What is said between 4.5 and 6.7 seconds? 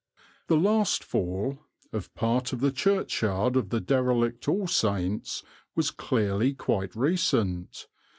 Saint's was clearly